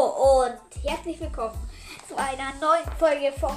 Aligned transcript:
Und 0.00 0.58
herzlich 0.82 1.20
willkommen 1.20 1.54
zu 2.08 2.16
einer 2.16 2.54
neuen 2.58 2.90
Folge 2.98 3.32
von 3.38 3.54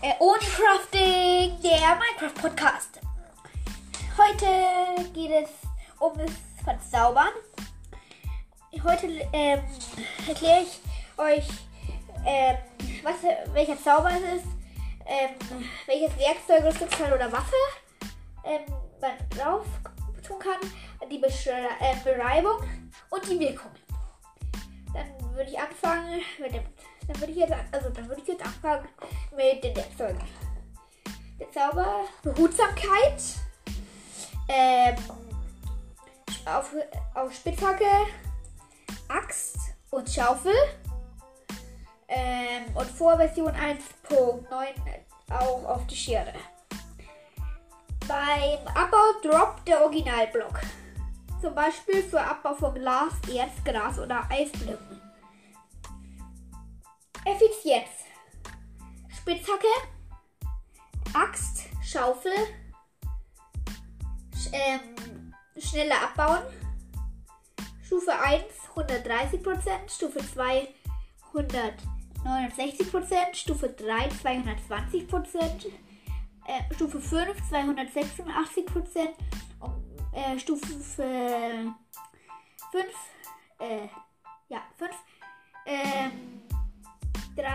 äh, 0.00 0.14
Ohne 0.20 0.38
Crafting, 0.38 1.60
der 1.60 1.98
Minecraft 1.98 2.40
Podcast. 2.40 3.00
Heute 4.16 5.12
geht 5.12 5.30
es 5.32 5.50
um 5.98 6.16
das 6.16 6.30
Verzaubern. 6.64 7.28
Heute 8.82 9.06
ähm, 9.34 9.60
erkläre 10.26 10.62
ich 10.62 10.80
euch, 11.18 11.46
ähm, 12.24 12.56
was, 13.02 13.16
welcher 13.52 13.78
Zauber 13.78 14.12
es 14.12 14.40
ist, 14.40 14.46
ähm, 15.04 15.68
welches 15.84 16.18
Werkzeug, 16.18 16.64
Rüstungsteil 16.64 17.12
oder 17.12 17.30
Waffe 17.30 17.54
ähm, 18.46 18.62
man 19.02 19.12
drauf 19.28 19.66
tun 20.26 20.38
kann, 20.38 20.72
die 21.10 21.16
äh, 21.16 21.96
Beschreibung 22.02 22.62
und 23.10 23.28
die 23.28 23.38
Wirkung. 23.38 23.72
Würde 25.36 25.50
ich 25.50 25.58
anfangen 25.58 26.22
mit 26.38 26.54
dem. 26.54 26.62
Dann 27.06 27.20
würde 27.20 27.32
ich 27.32 27.38
jetzt 27.38 27.52
also 27.70 27.90
dann 27.90 28.08
würde 28.08 28.22
ich 28.22 28.28
jetzt 28.28 28.42
anfangen 28.42 28.88
mit 29.36 29.62
den 29.62 29.76
Werkzeugen. 29.76 30.18
Der 31.38 31.50
Zauber 31.52 32.04
Behutsamkeit. 32.22 33.22
Ähm, 34.48 34.96
auf, 36.46 36.72
auf 37.14 37.34
Spitzhacke, 37.34 37.84
Axt 39.08 39.58
und 39.90 40.08
Schaufel. 40.08 40.54
Ähm, 42.08 42.64
und 42.74 42.88
vor 42.90 43.18
Version 43.18 43.52
1.9 43.52 44.46
auch 45.30 45.64
auf 45.64 45.86
die 45.86 45.96
Schere. 45.96 46.32
Beim 48.08 48.66
Abbau 48.74 49.20
droppt 49.22 49.68
der 49.68 49.82
Originalblock. 49.82 50.60
Zum 51.42 51.54
Beispiel 51.54 52.02
für 52.04 52.20
Abbau 52.20 52.54
von 52.54 52.74
Glas, 52.74 53.12
Erz, 53.28 53.52
Gras 53.64 53.98
oder 53.98 54.26
Eisblöcken. 54.30 54.85
Effizienz. 57.26 57.88
Spitzhacke, 59.16 59.66
Axt, 61.12 61.68
Schaufel, 61.82 62.32
sch 64.32 64.48
ähm, 64.52 65.34
schneller 65.58 66.02
abbauen. 66.02 66.42
Stufe 67.82 68.16
1 68.18 68.44
130%, 68.74 69.88
Stufe 69.88 70.18
2 70.18 70.68
169%, 71.32 73.34
Stufe 73.34 73.68
3 73.70 74.08
220%, 74.08 75.72
äh, 76.46 76.74
Stufe 76.74 77.00
5 77.00 77.40
286% 77.50 79.14
äh, 80.16 80.38
Stufe 80.38 80.66
5, 80.66 80.98
äh, 83.58 83.88
ja, 84.48 84.62
5, 84.78 84.90
ähm, 85.66 86.25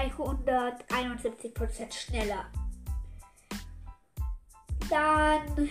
371% 0.10 1.94
schneller. 1.94 2.46
Dann 4.90 5.70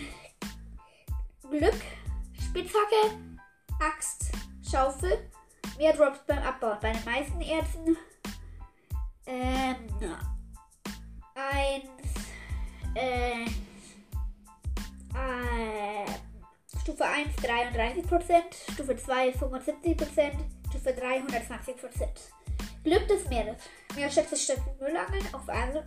Glück, 1.49 1.81
Spitzhacke, 2.39 3.17
Axt, 3.79 4.31
Schaufel, 4.69 5.29
mehr 5.77 5.93
Drops 5.93 6.19
beim 6.25 6.41
Abbauen. 6.43 6.77
Bei 6.81 6.91
den 6.93 7.03
meisten 7.03 7.41
Ärzten 7.41 7.97
ähm, 9.25 9.77
eins, 11.35 11.89
äh, 12.95 13.43
äh, 15.13 16.05
Stufe 16.81 17.05
1 17.05 17.35
33%, 17.35 18.73
Stufe 18.73 18.95
2 18.95 19.29
75%, 19.31 20.31
Stufe 20.69 20.93
3 20.93 21.21
120%. 21.21 22.40
Glück 22.83 23.07
des 23.07 23.27
Meeres. 23.29 23.57
Mehr 23.95 24.09
Schätze 24.09 24.35
statt 24.35 24.57
Müllangeln 24.79 25.25
auf 25.33 25.47
Angel. 25.49 25.83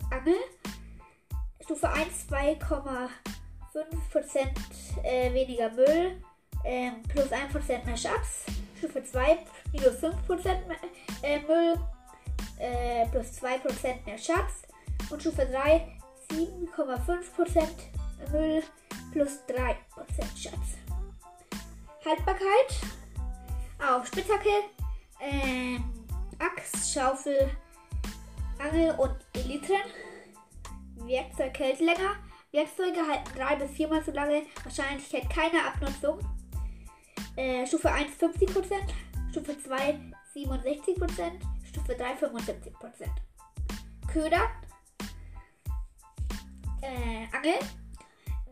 Stufe 1.61 1.89
1 1.89 2.29
2,5% 2.29 3.09
äh, 5.03 5.33
weniger 5.33 5.69
Müll, 5.71 6.21
äh, 6.63 6.91
plus 7.09 7.29
1% 7.31 7.85
mehr 7.85 7.97
Schatz. 7.97 8.45
Stufe 8.77 9.03
2 9.03 9.39
minus 9.73 9.95
5% 9.95 10.67
mehr, 10.67 10.77
äh, 11.23 11.39
Müll, 11.39 11.75
äh, 12.59 13.07
plus 13.07 13.41
2% 13.41 14.05
mehr 14.05 14.17
Schatz. 14.17 14.61
Und 15.09 15.21
Stufe 15.21 15.45
3 15.45 15.85
7,5% 16.31 17.67
Müll 18.31 18.63
plus 19.11 19.45
3% 19.47 20.37
Schatz. 20.37 20.77
Haltbarkeit 22.05 22.79
auf 23.79 24.07
Spitzhacke, 24.07 24.63
äh, 25.19 25.79
Axt, 26.39 26.93
Schaufel, 26.93 27.49
Angel 28.59 28.95
und 28.97 29.15
Elytren. 29.33 29.81
Werkzeug 30.95 31.57
hält 31.59 31.79
länger. 31.79 32.15
Werkzeuge 32.51 33.05
halten 33.07 33.31
drei 33.35 33.55
bis 33.55 33.71
viermal 33.71 34.03
so 34.03 34.11
lange. 34.11 34.43
Wahrscheinlichkeit 34.63 35.29
keiner 35.29 35.67
Abnutzung. 35.67 36.19
Äh, 37.35 37.65
Stufe 37.67 37.91
1 37.91 38.17
50%, 38.17 38.75
Stufe 39.29 39.57
2 39.59 39.99
67%, 40.33 41.31
Stufe 41.67 41.95
3 41.95 42.15
75%. 42.15 43.09
Köder, 44.11 44.49
äh, 46.81 47.27
Angel, 47.35 47.59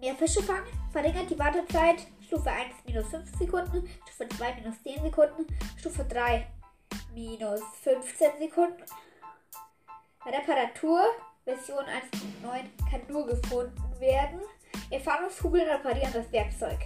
mehr 0.02 0.16
Fische 0.16 0.44
fangen, 0.44 0.68
verringert 0.92 1.30
die 1.30 1.40
Wartezeit. 1.40 2.08
Stufe 2.26 2.52
1 2.52 2.74
minus 2.86 3.08
5 3.08 3.38
Sekunden, 3.38 3.88
Stufe 4.06 4.28
2 4.28 4.56
minus 4.56 4.82
10 4.84 5.02
Sekunden, 5.02 5.46
Stufe 5.78 6.04
3 6.04 6.46
minus 7.14 7.62
15 7.84 8.40
Sekunden. 8.40 8.84
Reparatur 10.26 11.02
Version 11.46 11.84
1.9 11.86 12.90
kann 12.90 13.02
nur 13.10 13.28
gefunden 13.28 14.00
werden. 14.00 14.40
Erfahrungskugeln 14.90 15.68
reparieren 15.68 16.14
das 16.14 16.32
Werkzeug. 16.32 16.80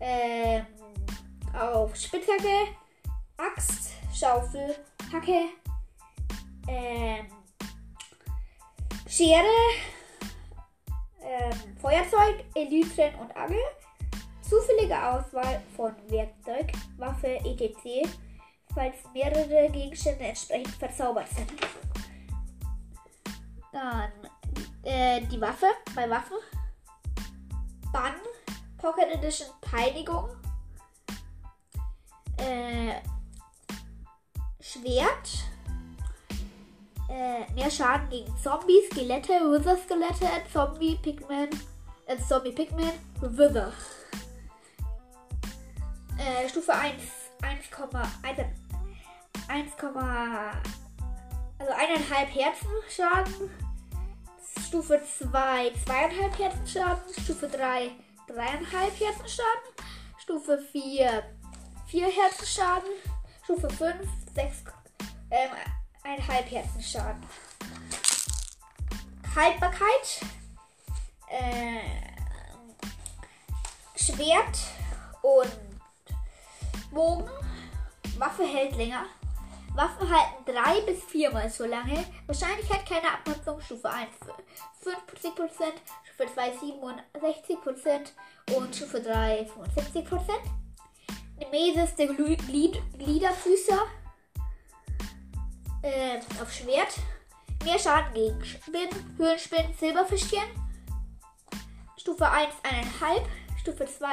Ähm, 0.00 0.66
auf 1.58 1.94
Spitzhacke, 1.94 2.74
Axt, 3.36 3.92
Schaufel, 4.12 4.74
Hacke, 5.12 5.50
ähm, 6.68 7.26
Schere, 9.08 9.44
ähm, 11.22 11.76
Feuerzeug, 11.80 12.44
Elytren 12.54 13.14
und 13.16 13.36
Angel. 13.36 13.60
Zufällige 14.42 14.96
Auswahl 14.96 15.60
von 15.76 15.92
Werkzeug, 16.08 16.72
Waffe, 16.98 17.36
etc., 17.44 18.08
falls 18.76 18.96
mehrere 19.14 19.70
Gegenstände 19.70 20.24
entsprechend 20.24 20.74
verzaubert 20.76 21.28
sind. 21.30 21.50
Dann 23.72 24.12
äh, 24.82 25.22
die 25.22 25.40
Waffe, 25.40 25.66
bei 25.94 26.08
Waffen. 26.08 26.36
Bann, 27.90 28.14
Pocket 28.76 29.14
Edition 29.14 29.48
Peinigung. 29.62 30.28
Äh, 32.36 33.00
Schwert. 34.60 35.46
Äh, 37.08 37.50
mehr 37.54 37.70
Schaden 37.70 38.10
gegen 38.10 38.36
Zombies, 38.36 38.90
Skelette, 38.92 39.32
Wither-Skelette, 39.32 40.28
Zombie, 40.52 40.96
Pigman, 40.96 41.48
äh, 42.06 42.18
Zombie, 42.28 42.52
Pigman, 42.52 42.92
Wither. 43.20 43.72
Äh, 46.18 46.48
Stufe 46.48 46.74
1, 46.74 46.94
1,1, 47.42 48.65
1, 49.48 49.72
also 51.58 51.72
1,5 51.72 52.26
Herzen 52.26 52.68
Schaden. 52.88 53.50
Stufe 54.66 55.00
2, 55.18 55.72
2,5 55.86 56.38
Herzen 56.38 56.66
Schaden. 56.66 57.14
Stufe 57.22 57.48
3, 57.48 57.90
3,5 58.28 59.04
Herzen 59.04 59.28
Schaden. 59.28 59.86
Stufe 60.18 60.58
4, 60.72 61.22
4 61.86 62.06
Herzen 62.08 62.46
Schaden. 62.46 62.90
Stufe 63.44 63.70
5, 63.70 63.94
6, 64.34 64.64
ähm, 65.30 65.50
1,5 66.02 66.42
Herzen 66.50 66.82
Schaden. 66.82 67.22
Haltbarkeit. 69.34 70.20
Äh, 71.28 71.80
Schwert 73.96 74.58
und 75.22 75.52
Bogen. 76.90 77.28
Waffe 78.18 78.44
hält 78.44 78.76
länger. 78.76 79.04
Waffen 79.76 80.08
halten 80.08 80.44
3 80.46 80.80
bis 80.86 81.04
4 81.04 81.30
mal 81.32 81.50
so 81.50 81.66
lange. 81.66 82.04
Wahrscheinlichkeit 82.26 82.86
keine 82.86 83.12
Abnutzung. 83.12 83.60
Stufe 83.60 83.90
1 83.90 84.08
50%, 84.82 85.42
Stufe 86.04 86.32
2 86.32 86.52
67% 86.52 88.12
und 88.56 88.74
Stufe 88.74 89.00
3 89.02 89.42
75%. 89.42 90.30
Nemesis 91.38 91.94
der 91.94 92.06
Glied 92.06 92.80
Gliederfüßer 92.98 93.86
äh, 95.82 96.20
auf 96.40 96.50
Schwert. 96.50 96.94
Mehr 97.62 97.78
Schaden 97.78 98.14
gegen 98.14 98.44
Spinnen, 98.44 99.14
Höhlenspinnen, 99.18 99.74
Silberfischchen. 99.74 100.48
Stufe 101.98 102.30
1 102.30 102.54
1,5, 102.62 103.22
Stufe 103.60 103.84
2 103.84 104.08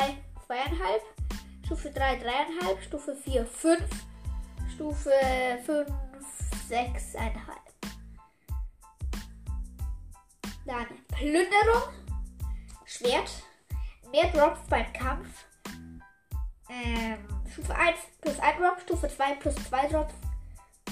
2,5, 0.49 1.65
Stufe 1.65 1.91
3 1.91 2.15
3,5, 2.15 2.81
Stufe 2.81 3.15
4 3.15 3.45
5, 3.45 3.79
Stufe 4.83 5.11
5, 5.65 5.87
6, 6.67 7.15
1,5. 7.15 7.31
Dann 10.65 10.87
Plünderung, 11.07 11.93
Schwert, 12.83 13.31
mehr 14.11 14.27
Drops 14.33 14.59
beim 14.69 14.91
Kampf. 14.91 15.45
Ähm, 16.69 17.17
Stufe 17.49 17.73
1 17.73 17.97
plus 18.19 18.37
1 18.37 18.57
Drop, 18.57 18.81
Stufe 18.81 19.07
2 19.07 19.35
plus 19.35 19.55
2 19.55 19.87
Drops, 19.87 20.15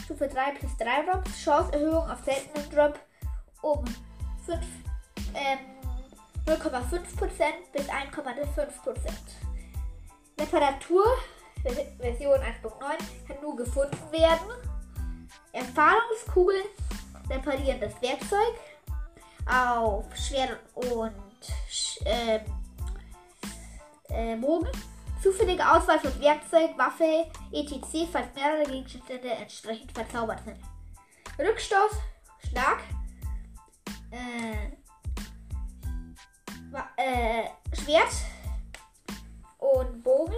Stufe 0.06 0.30
3 0.30 0.52
plus 0.52 0.78
3 0.78 1.04
Drops, 1.04 1.44
Chanceerhöhung 1.44 2.10
auf 2.10 2.24
seltenen 2.24 2.70
Drop 2.70 2.98
um 3.62 3.84
5, 4.46 4.58
ähm, 5.34 5.60
0,5% 6.46 7.72
bis 7.74 7.90
1,5%. 7.90 9.12
Reparatur 10.40 11.04
Version 11.64 12.40
1.9 12.40 13.28
kann 13.28 13.42
nur 13.42 13.56
gefunden 13.56 14.12
werden. 14.12 14.48
Erfahrungskugeln 15.54 16.66
reparieren 17.30 17.80
das 17.80 18.02
Werkzeug 18.02 18.56
auf 19.46 20.06
Schwert 20.16 20.60
und 20.76 21.14
äh, 22.06 22.40
äh, 24.10 24.36
Bogen. 24.38 24.68
Zufällige 25.22 25.70
Auswahl 25.70 26.00
von 26.00 26.20
Werkzeug, 26.20 26.76
Waffe, 26.78 27.28
etc., 27.52 28.08
falls 28.12 28.34
mehrere 28.34 28.64
Gegenstände 28.64 29.30
entsprechend 29.30 29.92
verzaubert 29.92 30.44
sind. 30.44 30.58
Rückstoß, 31.38 31.92
Schlag, 32.50 32.80
äh, 34.10 34.72
äh, 36.98 37.50
Schwert 37.76 38.14
und 39.60 40.04
Bogen, 40.04 40.36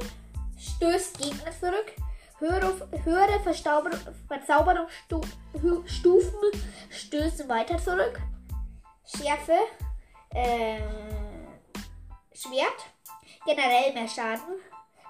stößt 0.84 1.18
Gegner 1.18 1.52
zurück, 1.58 1.94
höhere, 2.40 2.74
höhere 3.06 3.40
Verzauberungsstufen 4.28 6.40
stößen 6.90 7.48
weiter 7.48 7.78
zurück, 7.78 8.20
Schärfe, 9.06 9.60
äh, 10.32 10.82
Schwert, 12.34 12.92
generell 13.46 13.94
mehr 13.94 14.10
Schaden, 14.10 14.60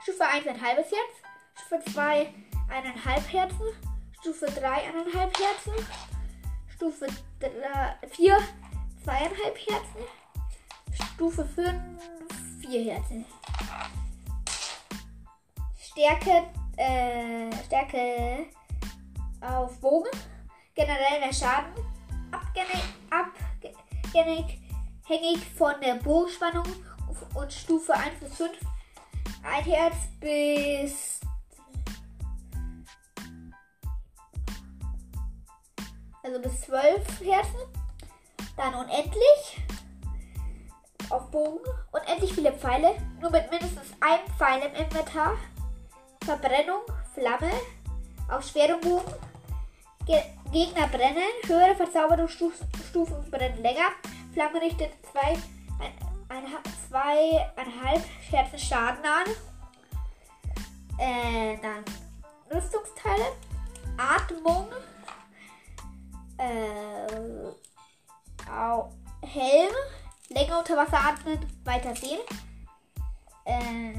Stufe 0.04 0.24
1 0.24 0.46
ein 0.46 0.62
halbes 0.62 0.92
Herz, 0.92 1.10
Stufe 1.56 1.82
2 1.92 2.32
eineinhalb 2.70 3.34
Herzen, 3.34 3.66
Stufe 4.20 4.46
3 4.46 4.70
eineinhalb 4.70 5.36
Herzen, 5.40 5.74
Stufe 6.68 7.08
3, 7.40 7.98
4 8.10 8.38
zweieinhalb 9.04 9.58
Herzen, 9.58 10.06
Stufe 11.16 11.46
5 11.46 11.74
4 12.62 12.94
Herzen. 12.94 13.26
Stärke, 15.94 16.44
äh, 16.78 17.52
Stärke 17.66 18.48
auf 19.42 19.80
Bogen, 19.80 20.10
generell 20.74 21.20
mehr 21.20 21.34
Schaden, 21.34 21.72
abgängig, 23.12 24.60
hängig 25.06 25.40
von 25.56 25.74
der 25.82 25.96
Bogenspannung 25.96 26.66
und 27.36 27.54
Stufe 27.54 27.94
1 27.94 28.20
bis 28.20 28.36
5 28.38 28.52
ein 29.44 29.64
Herz 29.66 29.96
bis 30.20 31.20
also 36.24 36.40
bis 36.42 36.62
12 36.62 37.22
Herzen. 37.22 37.60
Dann 38.56 38.74
unendlich 38.76 39.62
auf 41.10 41.30
Bogen. 41.30 41.60
Unendlich 41.92 42.34
viele 42.34 42.54
Pfeile. 42.54 42.96
Nur 43.20 43.32
mit 43.32 43.50
mindestens 43.52 43.92
einem 44.00 44.28
Pfeil 44.38 44.62
im 44.62 44.74
Inventar. 44.76 45.38
Verbrennung, 46.24 46.82
Flamme. 47.14 47.52
Auf 48.30 48.48
schwerem 48.48 48.80
Bogen. 48.80 49.12
Ge 50.06 50.22
Gegner 50.52 50.88
brennen. 50.88 51.34
Höhere 51.46 51.76
Verzauberungsstufen 51.76 53.32
brennen 53.32 53.62
länger. 53.62 53.90
Flamme 54.34 54.62
richtet 54.62 54.92
zwei, 55.12 55.38
ein, 55.80 55.94
ein, 56.30 56.46
Herzen 58.30 58.60
Schaden 58.60 59.04
an. 59.04 59.26
Äh, 60.98 61.58
dann 61.62 61.84
Rüstungsteile. 62.52 63.34
Atmung. 63.98 64.70
Äh, 66.38 67.08
au, 68.52 68.90
Helm. 69.22 69.74
Länger 70.30 70.60
unter 70.60 70.78
Wasser 70.78 71.00
atmen, 71.00 71.40
weiter 71.64 71.96
sehen. 71.96 72.20
Äh, 73.46 73.94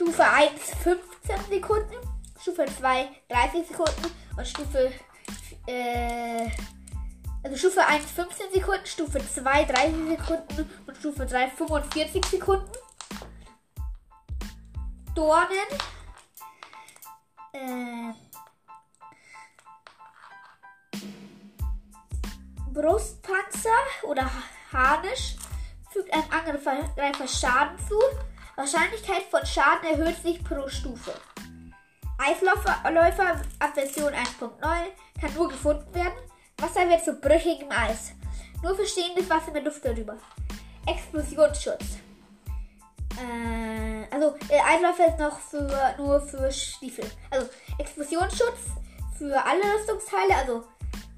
Stufe 0.00 0.24
1 0.24 0.52
15 0.84 1.36
Sekunden. 1.50 1.96
Stufe 2.40 2.66
2 2.66 3.08
30 3.28 3.66
Sekunden. 3.66 4.14
Und 4.36 4.46
Stufe 4.46 4.92
äh, 5.66 6.48
also 7.42 7.56
Stufe 7.56 7.84
1 7.84 8.12
15 8.12 8.52
Sekunden, 8.52 8.86
Stufe 8.86 9.18
2 9.18 9.64
30 9.64 10.18
Sekunden 10.18 10.70
und 10.86 10.96
Stufe 10.96 11.26
3 11.26 11.48
45 11.48 12.24
Sekunden. 12.26 12.70
Dornen. 15.16 15.68
Äh, 17.52 18.12
Brustpanzer 22.72 23.70
oder 24.04 24.30
Harnisch 24.72 25.34
fügt 25.90 26.12
einem 26.12 26.30
Angreifer 26.30 27.26
Schaden 27.26 27.76
zu. 27.88 27.98
Wahrscheinlichkeit 28.58 29.22
von 29.30 29.46
Schaden 29.46 29.88
erhöht 29.88 30.20
sich 30.20 30.42
pro 30.42 30.68
Stufe. 30.68 31.12
Eisläufer 32.18 33.40
ab 33.60 33.74
Version 33.74 34.12
1.9 34.12 34.50
kann 35.20 35.34
nur 35.34 35.48
gefunden 35.48 35.94
werden. 35.94 36.18
Wasser 36.58 36.88
wird 36.88 37.04
zu 37.04 37.14
brüchigem 37.14 37.70
Eis. 37.70 38.14
Nur 38.60 38.74
für 38.74 38.84
stehendes 38.84 39.30
Wasser 39.30 39.52
mit 39.52 39.64
Luft 39.64 39.84
darüber. 39.84 40.16
Explosionsschutz. 40.86 41.98
Äh, 43.16 44.12
also, 44.12 44.34
äh, 44.48 44.60
Eisläufer 44.60 45.06
ist 45.06 45.20
noch 45.20 45.38
für, 45.38 45.94
nur 45.96 46.20
für 46.20 46.50
Stiefel. 46.50 47.08
Also, 47.30 47.48
Explosionsschutz 47.78 48.72
für 49.16 49.40
alle 49.40 49.62
Rüstungsteile, 49.62 50.34
also 50.34 50.64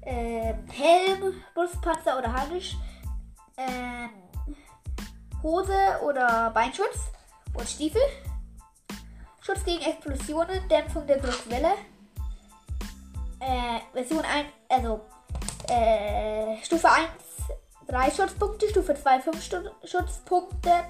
äh, 0.01 0.53
Helm, 0.71 1.41
Brustpanzer 1.55 2.19
oder 2.19 2.31
Harnisch, 2.31 2.75
äh, 3.55 4.07
Hose 5.41 5.99
oder 6.03 6.51
Beinschutz 6.51 7.11
und 7.53 7.67
Stiefel. 7.67 8.01
Schutz 9.41 9.63
gegen 9.63 9.81
Explosionen, 9.81 10.67
Dämpfung 10.69 11.07
der 11.07 11.17
Druckwelle. 11.17 11.73
Äh, 13.39 13.79
Version 13.93 14.23
1, 14.23 14.47
also 14.69 15.01
äh, 15.67 16.63
Stufe 16.63 16.89
1 16.91 17.09
3 17.87 18.11
Schutzpunkte, 18.11 18.69
Stufe 18.69 18.95
2 18.95 19.19
5 19.21 19.43
Schutzpunkte, 19.83 20.85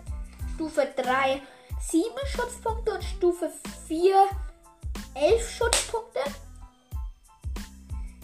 Stufe 0.53 0.88
3 0.96 1.41
7 1.80 2.03
Schutzpunkte 2.27 2.94
und 2.94 3.03
Stufe 3.03 3.51
4 3.88 4.15
11 5.15 5.50
Schutzpunkte. 5.50 6.20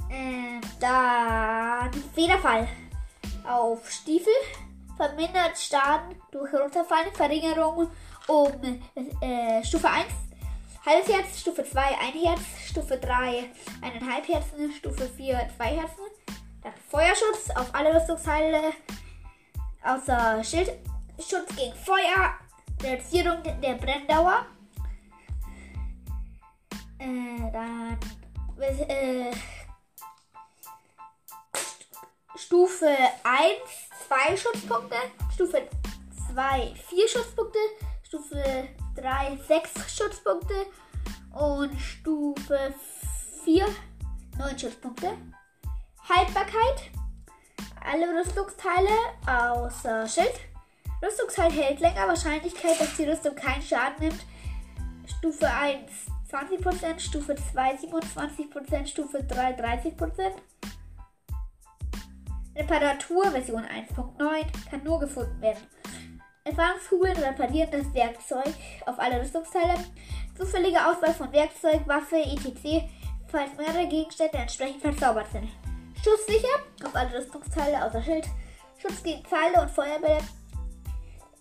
Äh, 0.09 0.61
dann 0.79 1.91
Federfall 2.13 2.67
auf 3.47 3.89
Stiefel, 3.89 4.33
vermindert 4.95 5.57
Schaden 5.57 6.21
durch 6.31 6.53
Runterfallen, 6.53 7.13
Verringerung 7.13 7.89
um 8.27 8.81
äh, 9.21 9.63
Stufe 9.63 9.89
1 9.89 10.05
halbes 10.85 11.13
Herz, 11.13 11.39
Stufe 11.39 11.63
2 11.63 11.81
ein 11.81 12.13
Herz, 12.13 12.41
Stufe 12.65 12.97
3 12.97 13.49
eineinhalb 13.81 14.27
Herzen, 14.27 14.71
Stufe 14.73 15.09
4 15.09 15.49
zwei 15.55 15.75
Herzen. 15.75 16.05
Dann 16.61 16.73
Feuerschutz 16.89 17.49
auf 17.55 17.73
alle 17.73 17.93
Rüstungsteile 17.93 18.73
außer 19.83 20.43
Schildschutz 20.43 21.55
gegen 21.55 21.75
Feuer, 21.75 22.33
Reduzierung 22.81 23.43
der 23.43 23.75
Brenndauer. 23.75 24.45
Äh, 26.99 27.51
dann 27.51 27.97
äh, 28.59 29.31
Stufe 32.35 32.87
1 33.23 33.87
2 34.07 34.37
Schutzpunkte, 34.37 34.95
Stufe 35.33 35.67
2 36.33 36.73
4 36.89 37.07
Schutzpunkte, 37.09 37.59
Stufe 38.07 38.69
3 38.95 39.37
6 39.49 39.97
Schutzpunkte 39.97 40.53
und 41.33 41.77
Stufe 41.77 42.73
4 43.43 43.65
9 44.37 44.57
Schutzpunkte. 44.57 45.17
Haltbarkeit. 46.07 46.89
Alle 47.83 48.07
Rüstungsteile 48.17 48.87
außer 49.25 50.07
Schild. 50.07 50.39
Rüstungsteil 51.03 51.51
hält 51.51 51.81
länger. 51.81 52.07
Wahrscheinlichkeit, 52.07 52.79
dass 52.79 52.95
die 52.95 53.03
Rüstung 53.03 53.35
keinen 53.35 53.61
Schaden 53.61 54.07
nimmt. 54.07 54.25
Stufe 55.17 55.45
1 55.45 55.91
20%, 56.31 56.99
Stufe 56.99 57.35
2 57.35 57.75
27%, 57.75 58.85
Stufe 58.87 59.21
3 59.21 59.53
30%. 59.53 60.31
Reparatur 62.55 63.31
Version 63.31 63.65
1.9 63.65 64.45
kann 64.69 64.83
nur 64.85 65.01
gefunden 65.01 65.41
werden. 65.41 65.67
Erfahrungskugeln 66.47 67.17
reparieren 67.17 67.71
das 67.71 67.93
Werkzeug 67.93 68.53
auf 68.85 68.99
alle 68.99 69.21
Rüstungsteile. 69.21 69.75
Zufällige 70.37 70.85
Auswahl 70.85 71.13
von 71.13 71.31
Werkzeug, 71.31 71.87
Waffe, 71.87 72.17
etc. 72.17 72.85
falls 73.27 73.55
mehrere 73.57 73.87
Gegenstände 73.87 74.37
entsprechend 74.37 74.81
verzaubert 74.81 75.27
sind. 75.31 75.49
Schusssicher 76.03 76.47
auf 76.85 76.95
alle 76.95 77.13
Rüstungsteile 77.17 77.83
außer 77.83 78.01
Schild. 78.01 78.27
Schutz 78.77 79.03
gegen 79.03 79.23
Pfeile 79.23 79.61
und 79.61 79.71
Feuerbälle. 79.71 80.19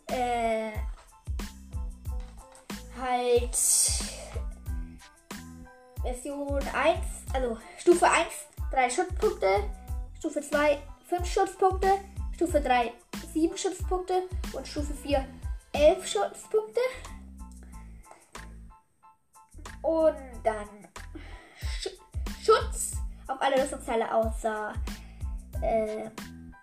Äh, 0.09 0.73
halt 3.01 3.57
Version 6.03 6.63
1, 6.73 6.99
also 7.35 7.59
Stufe 7.79 8.09
1, 8.09 8.27
3 8.71 8.91
Schutzpunkte, 8.91 9.65
Stufe 10.19 10.41
2, 10.41 10.79
5 11.09 11.27
Schutzpunkte, 11.27 11.89
Stufe 12.35 12.61
3, 12.61 12.93
7 13.37 13.55
Schutzpunkte 13.59 14.23
und 14.55 14.67
Stufe 14.67 14.95
4, 14.95 15.23
11 15.73 16.07
Schutzpunkte. 16.09 16.81
Und 19.83 20.17
dann 20.43 20.89
Sch 21.79 21.91
Schutz 22.43 22.93
auf 23.27 23.39
alle 23.39 23.63
Rüstungsteile 23.63 24.11
außer, 24.11 24.73
äh, 25.61 26.09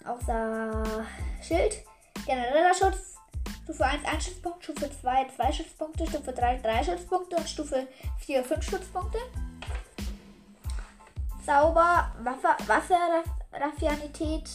außer 0.04 1.06
Schild. 1.44 1.84
Genereller 2.26 2.74
Schutz. 2.74 3.18
Stufe 3.66 3.86
1 3.86 4.04
1 4.06 4.26
Schutzpunkt, 4.26 4.64
Stufe 4.64 4.90
2 4.90 5.28
2 5.36 5.52
Schutzpunkte, 5.52 6.08
Stufe 6.08 6.34
3 6.34 6.58
3 6.58 6.84
Schutzpunkte 6.86 7.36
und 7.36 7.48
Stufe 7.48 7.88
4 8.18 8.44
5 8.44 8.64
Schutzpunkte. 8.64 9.20
Zauber, 11.46 12.12
Wasser, 12.24 12.58
Wasser 12.66 13.24
Raffinität, 13.52 14.50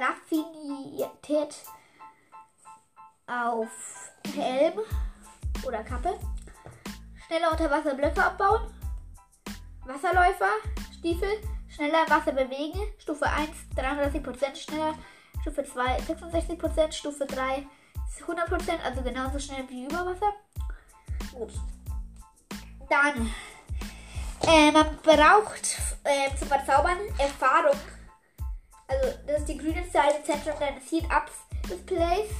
Raffinität 0.00 1.54
auf 3.26 4.10
Helm 4.34 4.80
oder 5.66 5.82
Kappe. 5.82 6.18
Schneller 7.26 7.50
unter 7.50 7.70
Wasser 7.70 7.94
Blöcke 7.94 8.22
abbauen. 8.22 8.72
Wasserläufer, 9.84 10.50
Stiefel, 10.98 11.28
schneller 11.68 12.08
Wasser 12.08 12.32
bewegen. 12.32 12.80
Stufe 12.98 13.26
1 13.26 13.50
33% 13.76 14.56
schneller. 14.56 14.94
Stufe 15.40 15.64
2 15.64 15.98
66%. 15.98 16.92
Stufe 16.92 17.26
3 17.26 17.66
100%, 18.26 18.82
also 18.84 19.02
genauso 19.02 19.38
schnell 19.38 19.68
wie 19.68 19.84
über 19.84 20.06
Wasser. 20.06 20.32
Gut. 21.32 21.52
Dann, 22.88 23.30
äh, 24.46 24.70
man 24.70 24.96
braucht 25.02 25.76
äh, 26.04 26.34
zu 26.36 26.46
verzaubern 26.46 26.98
Erfahrung. 27.18 27.76
Also, 28.88 29.18
das 29.26 29.38
ist 29.40 29.48
die 29.48 29.58
grüne 29.58 29.88
Zahl 29.90 30.10
im 30.16 30.24
Zentrum 30.24 30.54
deines 30.58 30.90
Heat-Ups-Displays 30.90 32.30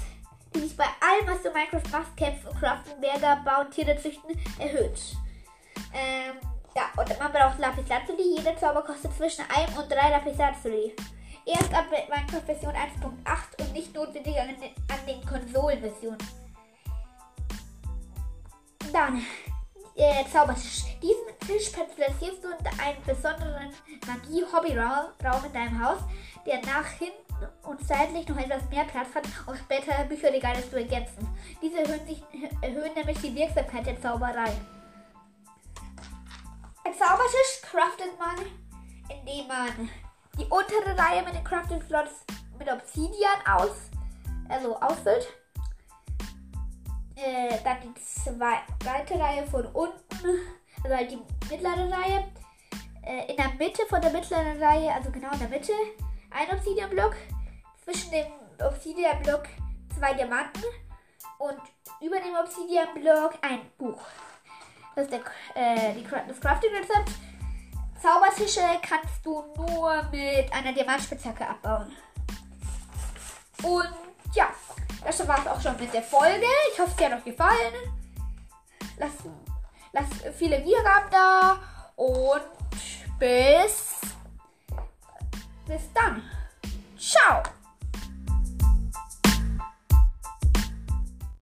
die 0.57 0.69
sich 0.69 0.77
bei 0.77 0.85
allem, 0.85 1.27
was 1.27 1.43
du 1.43 1.51
Minecraft 1.51 1.91
machst, 1.93 2.17
kämpfen, 2.17 2.59
craften, 2.59 3.01
Berger, 3.01 3.43
bauen, 3.45 3.71
Tiere 3.71 3.97
züchten, 3.97 4.31
erhöht. 4.59 5.17
Ähm, 5.93 6.37
ja, 6.75 6.91
und 6.97 7.19
man 7.19 7.33
braucht 7.33 7.59
Lapis 7.59 7.89
Lazuli. 7.89 8.37
Jeder 8.37 8.57
Zauber 8.57 8.83
kostet 8.83 9.15
zwischen 9.17 9.45
1 9.49 9.77
und 9.77 9.91
3 9.91 10.11
Lapis 10.11 10.39
Lazuli. 10.39 10.95
Erst 11.45 11.73
ab 11.73 11.87
Minecraft 11.91 12.45
Version 12.45 12.73
1.8 12.73 13.61
und 13.61 13.73
nicht 13.73 13.95
notwendig 13.95 14.39
an 14.39 14.49
den, 14.49 14.71
an 14.91 15.07
den 15.07 15.25
Konsolenversionen. 15.25 16.19
Dann, 18.93 19.23
äh, 19.97 20.25
Zaubertisch. 20.31 20.85
Diesen 21.03 21.39
Tisch 21.47 21.71
platzierst 21.71 22.45
du 22.45 22.49
in 22.49 22.81
einem 22.81 23.03
besonderen 23.05 23.73
Magie-Hobby-Raum 24.07 25.45
in 25.47 25.53
deinem 25.53 25.85
Haus, 25.85 25.99
der 26.47 26.61
nach 26.63 26.87
hinten 26.87 27.17
und 27.65 27.87
zeitlich 27.87 28.29
noch 28.29 28.37
etwas 28.37 28.69
mehr 28.71 28.85
Platz 28.85 29.09
hat, 29.15 29.25
um 29.47 29.57
später 29.57 30.05
Bücherregale 30.05 30.69
zu 30.69 30.77
ergänzen. 30.77 31.29
Diese 31.61 31.81
erhöhen, 31.81 32.07
sich, 32.07 32.23
erhöhen 32.61 32.95
nämlich 32.95 33.19
die 33.21 33.35
Wirksamkeit 33.35 33.87
der 33.87 34.01
Zauberei. 34.01 34.53
Ein 36.85 36.95
Zaubertisch 36.95 37.63
craftet 37.63 38.19
man, 38.19 38.37
indem 39.09 39.49
man 39.49 39.91
die 40.39 40.45
untere 40.45 40.97
Reihe 40.97 41.23
mit 41.25 41.35
den 41.35 41.45
Crafting 41.45 41.83
Slots 41.83 42.25
mit 42.59 42.71
Obsidian 42.71 43.41
aus, 43.47 43.77
also 44.49 44.77
ausfüllt. 44.81 45.27
Äh, 47.17 47.59
dann 47.65 47.79
die 47.83 47.95
zweite 47.95 49.19
Reihe 49.19 49.47
von 49.47 49.65
unten, 49.67 50.41
also 50.85 50.97
halt 50.97 51.11
die 51.11 51.19
mittlere 51.51 51.91
Reihe. 51.91 52.25
Äh, 53.03 53.31
in 53.31 53.37
der 53.37 53.55
Mitte 53.55 53.87
von 53.89 54.01
der 54.01 54.11
mittleren 54.11 54.63
Reihe, 54.63 54.93
also 54.93 55.11
genau 55.11 55.33
in 55.33 55.39
der 55.39 55.49
Mitte, 55.49 55.73
ein 56.31 56.51
Obsidian-Block. 56.57 57.15
Zwischen 57.85 58.11
dem 58.11 58.27
Obsidian-Block 58.61 59.45
zwei 59.99 60.13
Diamanten. 60.15 60.65
Und 61.39 61.61
über 62.01 62.19
dem 62.19 62.35
Obsidian-Block 62.35 63.35
ein 63.41 63.61
Buch. 63.79 64.03
Das 64.95 65.07
ist 65.07 65.13
der, 65.13 65.21
äh, 65.55 65.95
die, 65.95 66.05
das 66.05 66.41
Crafting-Rezept. 66.41 67.11
Zaubertische 68.03 68.61
kannst 68.83 69.25
du 69.25 69.43
nur 69.57 70.03
mit 70.11 70.53
einer 70.53 70.73
Diamantspitzhacke 70.73 71.49
abbauen. 71.49 71.97
Und 73.63 73.89
ja, 74.35 74.51
das 75.07 75.27
war 75.29 75.39
es 75.39 75.47
auch 75.47 75.61
schon 75.61 75.77
mit 75.79 75.95
der 75.95 76.03
Folge. 76.03 76.47
Ich 76.73 76.81
hoffe, 76.81 76.93
es 76.99 77.05
hat 77.05 77.13
euch 77.13 77.25
gefallen. 77.25 77.75
Lasst, 78.99 79.21
lasst 79.93 80.13
viele 80.37 80.63
Wiedergaben 80.65 81.11
da 81.11 81.59
und 81.95 82.43
bis, 83.19 84.01
bis 85.67 85.93
dann. 85.95 86.23
Ciao! 86.99 87.56